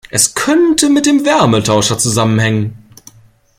[0.09, 2.75] Es könnte mit dem Wärmetauscher zusammenhängen.